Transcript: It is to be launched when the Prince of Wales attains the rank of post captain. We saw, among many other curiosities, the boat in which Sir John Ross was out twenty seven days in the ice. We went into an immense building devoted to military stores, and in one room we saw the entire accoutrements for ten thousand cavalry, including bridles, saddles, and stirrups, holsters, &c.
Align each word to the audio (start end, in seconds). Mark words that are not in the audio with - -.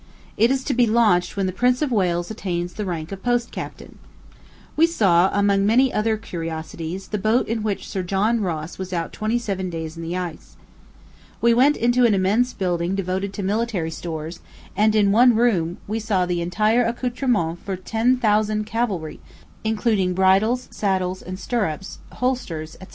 It 0.35 0.49
is 0.49 0.63
to 0.63 0.73
be 0.73 0.87
launched 0.87 1.37
when 1.37 1.45
the 1.45 1.51
Prince 1.51 1.83
of 1.83 1.91
Wales 1.91 2.31
attains 2.31 2.73
the 2.73 2.85
rank 2.87 3.11
of 3.11 3.21
post 3.21 3.51
captain. 3.51 3.99
We 4.75 4.87
saw, 4.87 5.29
among 5.31 5.63
many 5.63 5.93
other 5.93 6.17
curiosities, 6.17 7.09
the 7.09 7.19
boat 7.19 7.47
in 7.47 7.61
which 7.61 7.87
Sir 7.87 8.01
John 8.01 8.41
Ross 8.41 8.79
was 8.79 8.93
out 8.93 9.13
twenty 9.13 9.37
seven 9.37 9.69
days 9.69 9.95
in 9.95 10.01
the 10.01 10.17
ice. 10.17 10.57
We 11.39 11.53
went 11.53 11.77
into 11.77 12.03
an 12.03 12.15
immense 12.15 12.51
building 12.51 12.95
devoted 12.95 13.31
to 13.33 13.43
military 13.43 13.91
stores, 13.91 14.39
and 14.75 14.95
in 14.95 15.11
one 15.11 15.35
room 15.35 15.77
we 15.87 15.99
saw 15.99 16.25
the 16.25 16.41
entire 16.41 16.83
accoutrements 16.83 17.61
for 17.63 17.75
ten 17.75 18.17
thousand 18.17 18.63
cavalry, 18.63 19.19
including 19.63 20.15
bridles, 20.15 20.67
saddles, 20.71 21.21
and 21.21 21.37
stirrups, 21.37 21.99
holsters, 22.13 22.71
&c. 22.81 22.87